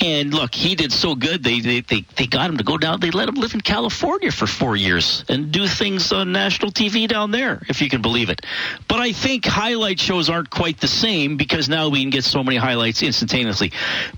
And 0.00 0.32
look, 0.32 0.54
he 0.54 0.74
did 0.74 0.92
so 0.92 1.14
good. 1.14 1.42
They, 1.42 1.60
they 1.60 1.80
they 1.80 2.04
they 2.16 2.26
got 2.26 2.48
him 2.48 2.56
to 2.56 2.64
go 2.64 2.78
down. 2.78 3.00
They 3.00 3.10
let 3.10 3.28
him 3.28 3.34
live 3.34 3.52
in 3.52 3.60
California 3.60 4.32
for 4.32 4.46
four 4.46 4.74
years 4.74 5.26
and 5.28 5.52
do 5.52 5.66
things 5.66 6.10
on 6.10 6.32
national 6.32 6.72
TV 6.72 7.06
down 7.06 7.30
there, 7.30 7.62
if 7.68 7.82
you 7.82 7.90
can 7.90 8.00
believe 8.00 8.30
it. 8.30 8.44
But 8.88 9.00
I 9.00 9.12
think 9.12 9.44
highlight 9.44 10.00
shows 10.00 10.30
aren't 10.30 10.48
quite 10.48 10.80
the 10.80 10.88
same 10.88 11.36
because 11.36 11.68
now 11.68 11.90
we 11.90 12.00
can 12.00 12.08
get 12.08 12.24
so 12.24 12.42
many 12.42 12.56
highlights 12.56 13.02
instantaneously. 13.02 13.72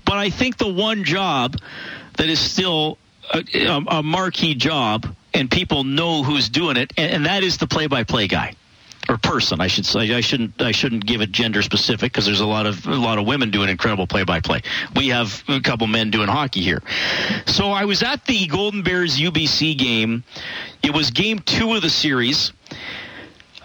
But 0.05 0.17
I 0.17 0.29
think 0.29 0.57
the 0.57 0.71
one 0.71 1.03
job 1.03 1.57
that 2.17 2.29
is 2.29 2.39
still 2.39 2.97
a, 3.33 3.43
a, 3.87 4.03
marquee 4.03 4.55
job 4.55 5.13
and 5.33 5.49
people 5.51 5.83
know 5.83 6.23
who's 6.23 6.47
doing 6.47 6.77
it, 6.77 6.93
and, 6.95 7.11
and 7.11 7.25
that 7.25 7.43
is 7.43 7.57
the 7.57 7.67
play-by-play 7.67 8.27
guy 8.27 8.55
or 9.09 9.17
person, 9.17 9.59
I 9.59 9.67
should 9.67 9.85
say. 9.85 10.13
I 10.13 10.21
shouldn't 10.21 10.61
I 10.61 10.71
shouldn't 10.71 11.05
give 11.05 11.21
it 11.21 11.31
gender 11.31 11.61
specific 11.61 12.11
because 12.11 12.25
there's 12.25 12.39
a 12.39 12.45
lot 12.45 12.65
of 12.65 12.85
a 12.87 12.95
lot 12.95 13.17
of 13.17 13.25
women 13.25 13.51
doing 13.51 13.69
incredible 13.69 14.07
play-by-play. 14.07 14.61
We 14.95 15.09
have 15.09 15.43
a 15.47 15.59
couple 15.59 15.87
men 15.87 16.11
doing 16.11 16.27
hockey 16.27 16.61
here. 16.61 16.81
So 17.45 17.71
I 17.71 17.85
was 17.85 18.03
at 18.03 18.25
the 18.25 18.47
Golden 18.47 18.83
Bears 18.83 19.17
UBC 19.17 19.77
game. 19.77 20.23
It 20.81 20.93
was 20.93 21.11
game 21.11 21.39
two 21.39 21.73
of 21.73 21.81
the 21.81 21.89
series. 21.89 22.53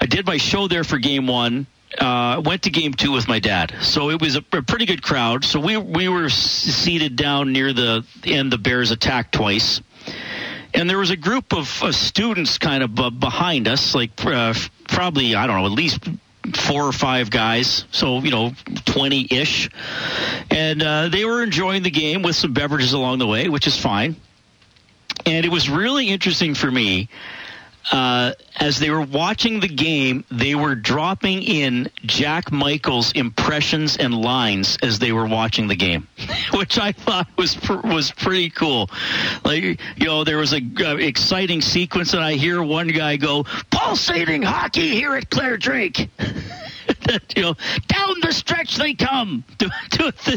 I 0.01 0.07
did 0.07 0.27
my 0.27 0.37
show 0.37 0.69
there 0.69 0.85
for 0.85 0.99
game 0.99 1.27
one. 1.27 1.67
Uh, 1.99 2.43
went 2.45 2.63
to 2.63 2.71
game 2.71 2.93
two 2.93 3.13
with 3.13 3.27
my 3.29 3.39
dad, 3.39 3.75
so 3.81 4.11
it 4.11 4.21
was 4.21 4.37
a, 4.37 4.45
a 4.53 4.63
pretty 4.63 4.85
good 4.85 5.03
crowd. 5.03 5.43
So 5.43 5.59
we 5.59 5.77
we 5.79 6.09
were 6.09 6.29
seated 6.29 7.17
down 7.17 7.53
near 7.53 7.73
the 7.73 8.05
end. 8.25 8.53
The 8.53 8.59
Bears 8.59 8.91
attacked 8.91 9.35
twice, 9.35 9.81
and 10.75 10.89
there 10.89 10.99
was 10.99 11.11
a 11.11 11.17
group 11.17 11.53
of 11.53 11.83
uh, 11.83 11.93
students 11.93 12.59
kind 12.59 12.83
of 12.83 12.99
uh, 12.99 13.11
behind 13.11 13.69
us, 13.69 13.95
like 13.95 14.11
uh, 14.25 14.55
probably 14.89 15.35
I 15.35 15.47
don't 15.47 15.61
know, 15.61 15.67
at 15.67 15.73
least 15.73 16.09
four 16.55 16.85
or 16.85 16.93
five 16.93 17.31
guys, 17.31 17.85
so 17.91 18.21
you 18.21 18.31
know, 18.31 18.53
twenty 18.85 19.27
ish, 19.31 19.71
and 20.51 20.83
uh, 20.83 21.09
they 21.09 21.25
were 21.25 21.43
enjoying 21.43 21.83
the 21.83 21.91
game 21.91 22.23
with 22.23 22.37
some 22.37 22.53
beverages 22.53 22.93
along 22.93 23.19
the 23.19 23.27
way, 23.27 23.49
which 23.49 23.67
is 23.67 23.79
fine. 23.79 24.17
And 25.27 25.45
it 25.45 25.51
was 25.51 25.69
really 25.69 26.09
interesting 26.09 26.55
for 26.55 26.71
me 26.71 27.09
uh, 27.93 28.33
as 28.57 28.79
they 28.79 28.91
were 28.91 29.03
watching 29.03 29.61
the 29.61 29.69
game, 29.69 30.25
they 30.31 30.55
were 30.55 30.75
dropping 30.75 31.43
in 31.43 31.91
Jack 32.05 32.53
Michael's 32.53 33.13
impressions 33.13 33.97
and 33.97 34.15
lines 34.15 34.79
as 34.83 34.99
they 34.99 35.13
were 35.13 35.27
watching 35.27 35.69
the 35.69 35.77
game, 35.77 36.07
which 36.53 36.79
I 36.79 36.93
thought 36.93 37.29
was 37.37 37.55
pr- 37.55 37.87
was 37.87 38.11
pretty 38.11 38.51
cool. 38.51 38.91
Like 39.45 39.63
you 39.63 39.77
know, 40.01 40.25
there 40.25 40.39
was 40.39 40.53
a 40.53 40.61
uh, 40.81 40.97
exciting 40.97 41.61
sequence, 41.63 42.15
and 42.15 42.23
I 42.23 42.35
hear 42.35 42.63
one 42.63 42.89
guy 42.89 43.17
go, 43.17 43.45
"Pulsating 43.71 44.43
hockey 44.43 44.91
here 44.91 45.15
at 45.15 45.31
Clare 45.31 45.57
Drake." 45.57 46.09
you 47.37 47.43
know, 47.43 47.55
down 47.87 48.21
the 48.21 48.33
stretch 48.33 48.77
they 48.77 48.95
come. 48.95 49.45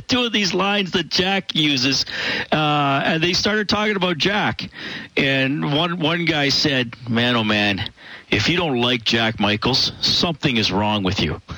Two, 0.08 0.25
of 0.25 0.32
these 0.32 0.54
lines 0.54 0.92
that 0.92 1.10
Jack 1.10 1.56
uses, 1.56 2.06
uh, 2.51 3.01
and 3.06 3.24
they 3.24 3.34
started 3.34 3.68
talking 3.68 3.96
about 3.96 4.18
Jack. 4.18 4.70
And 5.18 5.74
one 5.74 6.00
one 6.00 6.25
guy 6.25 6.50
said, 6.50 6.96
"Man, 7.10 7.36
oh 7.36 7.44
man, 7.44 7.92
if 8.30 8.48
you 8.50 8.58
don't 8.58 8.80
like 8.80 9.04
Jack 9.04 9.40
Michaels, 9.40 9.94
something 10.01 10.58
is 10.58 10.72
wrong 10.72 11.04
with 11.04 11.20
you." 11.20 11.42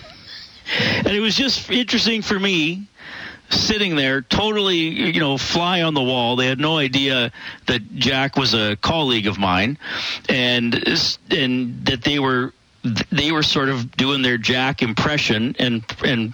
And 0.79 1.07
it 1.07 1.19
was 1.19 1.35
just 1.35 1.69
interesting 1.69 2.21
for 2.21 2.39
me 2.39 2.87
sitting 3.49 3.97
there 3.97 4.21
totally 4.21 4.77
you 4.77 5.19
know 5.19 5.37
fly 5.37 5.81
on 5.81 5.93
the 5.93 6.01
wall 6.01 6.37
they 6.37 6.47
had 6.47 6.57
no 6.57 6.77
idea 6.77 7.31
that 7.67 7.95
jack 7.95 8.35
was 8.37 8.53
a 8.53 8.75
colleague 8.77 9.27
of 9.27 9.37
mine 9.37 9.77
and 10.29 10.73
and 11.29 11.85
that 11.85 12.01
they 12.03 12.17
were 12.17 12.53
they 13.11 13.31
were 13.31 13.43
sort 13.43 13.69
of 13.69 13.91
doing 13.91 14.21
their 14.21 14.37
jack 14.37 14.81
impression 14.81 15.55
and 15.59 15.83
and 16.03 16.33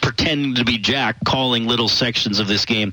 pretending 0.00 0.54
to 0.54 0.64
be 0.64 0.78
jack 0.78 1.16
calling 1.24 1.66
little 1.66 1.88
sections 1.88 2.38
of 2.38 2.46
this 2.46 2.64
game 2.64 2.92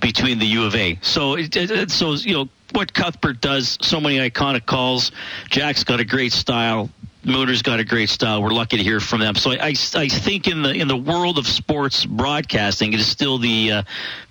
between 0.00 0.38
the 0.38 0.46
u 0.46 0.64
of 0.64 0.74
a 0.74 0.98
so 1.00 1.34
it, 1.36 1.54
it, 1.56 1.90
so 1.90 2.14
you 2.14 2.34
know 2.34 2.48
what 2.72 2.92
cuthbert 2.92 3.40
does 3.40 3.78
so 3.80 4.00
many 4.00 4.18
iconic 4.18 4.66
calls 4.66 5.12
jack's 5.48 5.84
got 5.84 6.00
a 6.00 6.04
great 6.04 6.32
style 6.32 6.90
Mooner's 7.22 7.60
got 7.60 7.80
a 7.80 7.84
great 7.84 8.08
style. 8.08 8.42
We're 8.42 8.50
lucky 8.50 8.78
to 8.78 8.82
hear 8.82 8.98
from 8.98 9.20
them. 9.20 9.34
So 9.34 9.50
I, 9.50 9.58
I, 9.68 9.74
I 9.94 10.08
think 10.08 10.48
in 10.48 10.62
the 10.62 10.72
in 10.72 10.88
the 10.88 10.96
world 10.96 11.36
of 11.36 11.46
sports 11.46 12.06
broadcasting, 12.06 12.94
it 12.94 13.00
is 13.00 13.06
still 13.06 13.36
the 13.36 13.72
uh, 13.72 13.82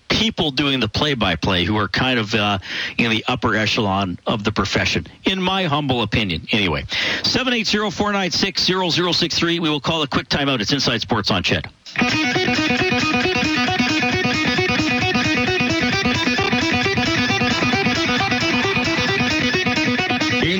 people 0.10 0.52
doing 0.52 0.80
the 0.80 0.88
play-by-play 0.88 1.64
who 1.64 1.78
are 1.78 1.88
kind 1.88 2.20
of 2.20 2.34
uh, 2.36 2.60
in 2.98 3.10
the 3.10 3.24
upper 3.28 3.56
echelon 3.56 4.20
of 4.28 4.44
the 4.44 4.52
profession, 4.52 5.06
in 5.26 5.42
my 5.42 5.64
humble 5.64 6.02
opinion. 6.02 6.46
Anyway, 6.52 6.86
seven 7.24 7.54
eight 7.54 7.68
zero 7.68 7.90
four 7.90 8.12
nine 8.12 8.32
six 8.32 8.64
zero 8.64 8.90
zero 8.90 9.12
six 9.12 9.38
three. 9.38 9.60
We 9.60 9.70
will 9.70 9.80
call 9.80 10.02
a 10.02 10.08
quick 10.08 10.28
timeout. 10.28 10.60
It's 10.60 10.74
Inside 10.74 11.02
Sports 11.02 11.32
on 11.32 11.44
Ched. 11.44 11.66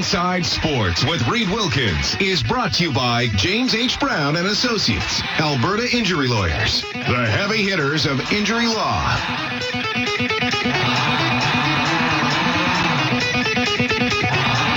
Inside 0.10 0.44
Sports 0.44 1.06
with 1.06 1.28
Reed 1.28 1.48
Wilkins 1.50 2.16
is 2.20 2.42
brought 2.42 2.74
to 2.74 2.84
you 2.84 2.92
by 2.92 3.28
James 3.36 3.76
H. 3.76 4.00
Brown 4.00 4.38
and 4.38 4.48
Associates, 4.48 5.22
Alberta 5.40 5.88
Injury 5.96 6.28
Lawyers, 6.28 6.82
the 6.94 7.28
heavy 7.30 7.62
hitters 7.62 8.08
of 8.08 8.20
injury 8.34 8.66
law. 8.66 9.16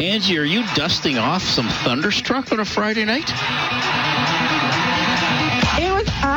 Angie, 0.03 0.37
are 0.37 0.45
you 0.45 0.67
dusting 0.75 1.17
off 1.17 1.43
some 1.43 1.69
thunderstruck 1.83 2.53
on 2.53 2.61
a 2.61 2.65
Friday 2.67 3.07
night? 3.07 3.33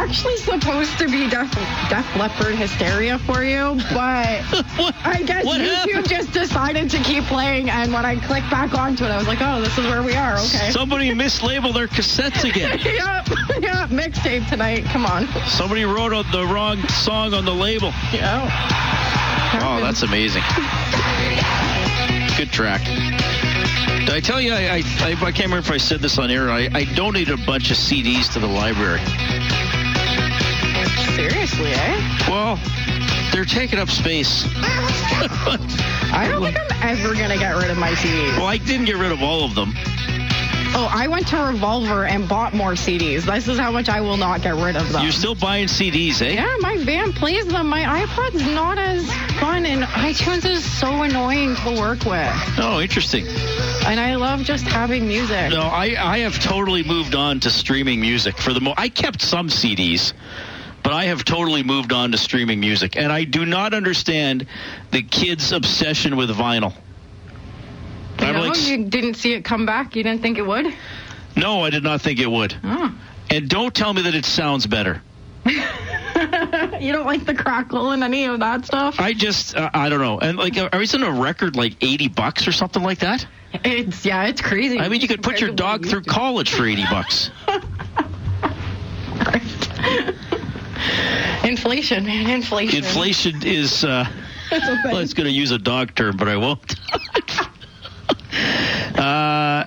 It 0.06 0.10
was 0.10 0.18
actually 0.20 0.38
supposed 0.38 0.98
to 1.00 1.06
be 1.06 1.28
Def, 1.28 1.52
Def 1.90 2.16
Leppard 2.16 2.54
hysteria 2.54 3.18
for 3.18 3.44
you, 3.44 3.74
but? 3.92 4.44
I 5.04 5.24
guess 5.26 5.44
What 5.44 5.60
YouTube 5.60 5.74
happened? 5.74 6.10
just 6.10 6.32
decided 6.32 6.92
to 6.92 7.00
keep 7.00 7.24
playing. 7.24 7.72
And 7.72 7.92
when 7.92 8.06
I 8.06 8.16
clicked 8.18 8.52
back 8.52 8.76
onto 8.76 9.04
it, 9.04 9.08
I 9.10 9.18
was 9.18 9.28
like, 9.28 9.40
oh, 9.42 9.62
this 9.62 9.76
is 9.80 9.86
where 9.86 10.04
we 10.04 10.14
are. 10.14 10.36
Okay. 10.36 10.70
Somebody 10.70 11.10
mislabeled 11.10 11.74
their 11.74 11.88
cassettes 11.88 12.48
again. 12.48 12.78
yep, 12.84 13.28
yep, 13.60 13.90
mixtape 13.90 14.48
tonight. 14.48 14.86
Come 14.86 15.08
on. 15.08 15.28
Somebody 15.48 15.86
wrote 15.86 16.12
the 16.32 16.46
wrong 16.46 16.88
song 16.88 17.34
on 17.34 17.44
the 17.44 17.56
label. 17.56 17.90
Yeah. 18.14 18.48
Oh, 19.64 19.80
that's 19.82 20.04
amazing. 20.04 20.44
Good 22.38 22.52
track. 22.52 22.84
Did 24.06 24.14
I 24.14 24.20
tell 24.20 24.40
you, 24.40 24.54
I, 24.54 24.58
I, 24.68 24.84
I, 25.00 25.12
I 25.14 25.32
can't 25.32 25.50
remember 25.50 25.58
if 25.58 25.72
I 25.72 25.78
said 25.78 26.00
this 26.00 26.20
on 26.20 26.30
air. 26.30 26.52
I, 26.52 26.70
I 26.72 26.84
donated 26.94 27.40
a 27.40 27.44
bunch 27.44 27.72
of 27.72 27.78
CDs 27.78 28.32
to 28.34 28.40
the 28.40 28.46
library. 28.48 29.00
Seriously, 31.16 31.72
eh? 31.72 32.28
Well, 32.30 32.60
they're 33.32 33.46
taking 33.46 33.80
up 33.80 33.90
space. 33.90 34.46
I 34.56 36.28
don't 36.30 36.44
think 36.44 36.58
I'm 36.58 36.98
ever 37.00 37.14
gonna 37.16 37.38
get 37.38 37.56
rid 37.56 37.72
of 37.72 37.78
my 37.78 37.92
CDs. 37.92 38.38
Well, 38.38 38.46
I 38.48 38.58
didn't 38.58 38.86
get 38.86 38.98
rid 38.98 39.12
of 39.12 39.22
all 39.22 39.44
of 39.46 39.56
them. 39.56 39.74
Oh, 40.78 40.92
I 40.94 41.08
went 41.08 41.26
to 41.28 41.38
Revolver 41.38 42.06
and 42.06 42.28
bought 42.28 42.54
more 42.54 42.74
CDs. 42.74 43.24
This 43.24 43.48
is 43.48 43.58
how 43.58 43.72
much 43.72 43.88
I 43.88 44.02
will 44.02 44.18
not 44.18 44.42
get 44.42 44.56
rid 44.56 44.76
of 44.76 44.92
them. 44.92 45.04
You're 45.04 45.14
still 45.14 45.34
buying 45.34 45.68
CDs, 45.68 46.22
eh? 46.22 46.32
Yeah, 46.32 46.54
my 46.60 46.76
van 46.80 47.14
plays 47.14 47.48
them. 47.48 47.70
My 47.70 48.06
iPod's 48.06 48.46
not 48.48 48.78
as 48.78 49.10
fun, 49.40 49.66
and 49.66 49.84
iTunes 49.84 50.46
is 50.46 50.70
so 50.70 51.04
annoying 51.04 51.56
to 51.56 51.80
work 51.80 52.04
with. 52.04 52.30
Oh, 52.58 52.82
interesting. 52.82 53.26
And 53.86 54.02
I 54.02 54.16
love 54.16 54.42
just 54.42 54.66
having 54.66 55.08
music. 55.08 55.52
No, 55.52 55.62
I, 55.62 55.96
I 55.98 56.18
have 56.20 56.42
totally 56.42 56.84
moved 56.84 57.16
on 57.16 57.40
to 57.42 57.50
streaming 57.50 58.02
music 58.02 58.38
for 58.38 58.52
the 58.52 58.60
mo. 58.60 58.74
I 58.76 58.90
kept 58.90 59.22
some 59.22 59.48
CDs, 59.48 60.12
but 60.86 60.94
I 60.94 61.06
have 61.06 61.26
totally 61.26 61.64
moved 61.64 61.92
on 61.92 62.12
to 62.12 62.18
streaming 62.20 62.60
music, 62.60 62.96
and 62.96 63.12
I 63.12 63.24
do 63.24 63.44
not 63.44 63.74
understand 63.74 64.46
the 64.92 65.02
kids' 65.02 65.52
obsession 65.52 66.16
with 66.16 66.30
vinyl. 66.30 66.76
You, 68.22 68.32
know, 68.32 68.42
like, 68.42 68.68
you 68.68 68.86
didn't 68.86 69.16
see 69.16 69.34
it 69.34 69.44
come 69.44 69.66
back. 69.66 69.96
You 69.96 70.04
didn't 70.04 70.22
think 70.22 70.38
it 70.38 70.46
would. 70.46 70.72
no, 71.36 71.62
I 71.62 71.72
did 71.72 71.84
not 71.84 72.02
think 72.02 72.20
it 72.20 72.30
would. 72.30 72.56
Oh. 72.64 72.96
And 73.32 73.50
don't 73.50 73.74
tell 73.74 73.96
me 73.96 74.04
that 74.04 74.14
it 74.14 74.26
sounds 74.26 74.68
better. 74.68 75.02
You 76.80 76.94
don't 76.94 77.06
like 77.06 77.26
the 77.26 77.34
crackle 77.34 77.92
and 77.92 78.04
any 78.04 78.26
of 78.26 78.40
that 78.40 78.66
stuff. 78.66 79.00
I 79.00 79.14
just, 79.14 79.56
uh, 79.56 79.70
I 79.74 79.90
don't 79.90 80.00
know. 80.00 80.20
And 80.20 80.38
like, 80.38 80.58
are 80.58 80.82
isn't 80.82 81.04
a 81.04 81.12
record 81.12 81.56
like 81.56 81.76
eighty 81.82 82.08
bucks 82.08 82.48
or 82.48 82.52
something 82.52 82.84
like 82.84 83.00
that? 83.00 83.26
It's 83.54 84.06
yeah, 84.06 84.26
it's 84.26 84.42
crazy. 84.42 84.80
I 84.80 84.88
mean, 84.88 85.02
you 85.02 85.08
could 85.08 85.24
put 85.24 85.42
your 85.42 85.52
dog 85.52 85.82
to 85.82 85.88
what 85.88 85.88
it 85.88 85.90
through 85.90 86.14
college 86.14 86.54
for 86.54 86.66
eighty 86.66 86.86
bucks. 86.90 87.32
Inflation, 91.50 92.06
man, 92.06 92.30
inflation. 92.30 92.78
Inflation 92.78 93.46
is. 93.46 93.84
Uh, 93.84 94.06
well, 94.52 94.98
it's 94.98 95.14
going 95.14 95.28
to 95.28 95.34
use 95.34 95.52
a 95.52 95.60
dog 95.60 95.94
term, 95.94 96.18
but 96.18 96.28
I 96.28 96.38
won't. 96.38 96.76
uh, 98.98 99.66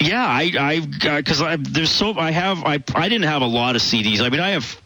yeah, 0.00 0.26
I, 0.26 0.52
I, 0.58 0.80
because 0.80 1.40
I, 1.40 1.56
there's 1.56 1.90
so 1.90 2.14
I 2.18 2.32
have 2.32 2.64
I, 2.64 2.82
I 2.94 3.08
didn't 3.08 3.26
have 3.26 3.42
a 3.42 3.46
lot 3.46 3.76
of 3.76 3.82
CDs. 3.82 4.20
I 4.20 4.28
mean, 4.30 4.40
I 4.40 4.50
have 4.50 4.80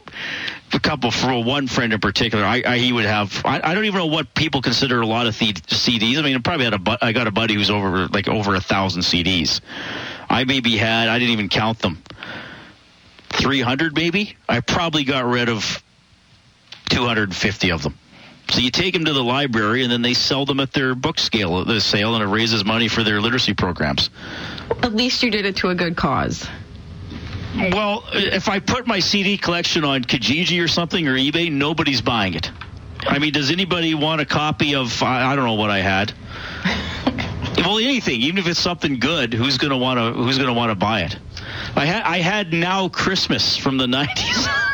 a 0.74 0.80
couple 0.80 1.10
for 1.10 1.42
one 1.42 1.66
friend 1.66 1.94
in 1.94 2.00
particular. 2.00 2.44
I, 2.44 2.62
I 2.66 2.78
he 2.78 2.92
would 2.92 3.06
have. 3.06 3.40
I, 3.46 3.60
I 3.62 3.74
don't 3.74 3.86
even 3.86 3.98
know 3.98 4.06
what 4.06 4.34
people 4.34 4.60
consider 4.60 5.00
a 5.00 5.06
lot 5.06 5.26
of 5.26 5.38
the, 5.38 5.52
CDs. 5.52 6.18
I 6.18 6.22
mean, 6.22 6.36
I 6.36 6.40
probably 6.40 6.64
had 6.64 6.74
a 6.74 6.78
bu- 6.78 6.98
I 7.00 7.12
got 7.12 7.26
a 7.26 7.30
buddy 7.30 7.54
who's 7.54 7.70
over 7.70 8.08
like 8.08 8.28
over 8.28 8.54
a 8.54 8.60
thousand 8.60 9.02
CDs. 9.02 9.62
I 10.28 10.44
maybe 10.44 10.76
had. 10.76 11.08
I 11.08 11.18
didn't 11.18 11.32
even 11.32 11.48
count 11.48 11.78
them. 11.78 12.02
Three 13.38 13.60
hundred 13.60 13.94
maybe. 13.94 14.36
I 14.48 14.60
probably 14.60 15.04
got 15.04 15.24
rid 15.24 15.48
of 15.48 15.82
two 16.88 17.06
hundred 17.06 17.30
and 17.30 17.36
fifty 17.36 17.70
of 17.70 17.82
them. 17.82 17.96
So 18.50 18.60
you 18.60 18.70
take 18.70 18.94
them 18.94 19.04
to 19.04 19.12
the 19.12 19.22
library, 19.22 19.82
and 19.82 19.92
then 19.92 20.00
they 20.00 20.14
sell 20.14 20.46
them 20.46 20.58
at 20.58 20.72
their 20.72 20.94
book 20.94 21.18
scale, 21.18 21.54
uh, 21.54 21.64
the 21.64 21.80
sale, 21.80 22.14
and 22.14 22.24
it 22.24 22.28
raises 22.28 22.64
money 22.64 22.88
for 22.88 23.04
their 23.04 23.20
literacy 23.20 23.54
programs. 23.54 24.08
At 24.82 24.94
least 24.94 25.22
you 25.22 25.30
did 25.30 25.44
it 25.44 25.56
to 25.56 25.68
a 25.68 25.74
good 25.74 25.96
cause. 25.96 26.48
Well, 27.54 28.04
if 28.12 28.48
I 28.48 28.58
put 28.60 28.86
my 28.86 29.00
CD 29.00 29.36
collection 29.36 29.84
on 29.84 30.02
Kijiji 30.02 30.62
or 30.62 30.68
something 30.68 31.06
or 31.06 31.14
eBay, 31.14 31.50
nobody's 31.52 32.00
buying 32.00 32.34
it. 32.34 32.50
I 33.06 33.18
mean, 33.18 33.32
does 33.32 33.50
anybody 33.50 33.94
want 33.94 34.20
a 34.20 34.26
copy 34.26 34.74
of? 34.74 35.02
I, 35.02 35.32
I 35.32 35.36
don't 35.36 35.44
know 35.44 35.54
what 35.54 35.70
I 35.70 35.80
had. 35.80 36.12
well, 37.66 37.78
anything, 37.78 38.20
even 38.22 38.38
if 38.38 38.46
it's 38.46 38.60
something 38.60 38.98
good, 38.98 39.32
who's 39.34 39.58
gonna 39.58 39.78
want 39.78 39.98
to? 39.98 40.12
Who's 40.22 40.38
gonna 40.38 40.52
want 40.54 40.70
to 40.70 40.74
buy 40.74 41.02
it? 41.02 41.16
I 41.76 41.84
had 41.86 42.02
I 42.04 42.18
had 42.18 42.52
Now 42.52 42.88
Christmas 42.88 43.56
from 43.56 43.76
the 43.78 43.86
'90s. 43.86 44.08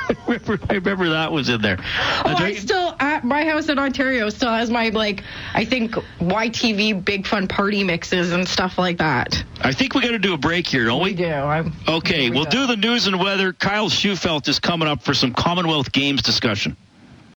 I, 0.06 0.14
remember, 0.26 0.58
I 0.68 0.74
remember 0.74 1.08
that 1.10 1.32
was 1.32 1.48
in 1.48 1.62
there. 1.62 1.78
Oh, 1.80 2.22
Uh, 2.26 2.34
I 2.38 2.54
still 2.54 2.94
at 3.00 3.24
my 3.24 3.44
house 3.44 3.68
in 3.68 3.78
Ontario 3.78 4.28
still 4.28 4.50
has 4.50 4.70
my 4.70 4.90
like 4.90 5.22
I 5.54 5.64
think 5.64 5.92
YTV 6.20 7.04
Big 7.04 7.26
Fun 7.26 7.48
Party 7.48 7.84
mixes 7.84 8.32
and 8.32 8.46
stuff 8.46 8.78
like 8.78 8.98
that. 8.98 9.42
I 9.60 9.72
think 9.72 9.94
we 9.94 10.02
got 10.02 10.10
to 10.10 10.18
do 10.18 10.34
a 10.34 10.38
break 10.38 10.66
here, 10.66 10.84
don't 10.86 11.02
we? 11.02 11.10
We 11.10 11.16
do. 11.16 11.26
I'm, 11.32 11.72
Okay, 11.88 12.28
we 12.28 12.36
we'll 12.36 12.44
go. 12.44 12.50
do 12.50 12.66
the 12.66 12.76
news 12.76 13.06
and 13.06 13.18
weather. 13.18 13.52
Kyle 13.52 13.88
Shewfelt 13.88 14.48
is 14.48 14.58
coming 14.58 14.88
up 14.88 15.02
for 15.02 15.14
some 15.14 15.32
Commonwealth 15.32 15.90
Games 15.92 16.20
discussion. 16.22 16.76